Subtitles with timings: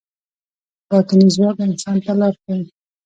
[0.89, 2.63] باطني ځواک انسان ته لار ښيي.